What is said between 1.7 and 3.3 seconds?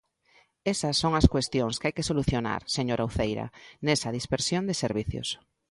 que hai que solucionar, señora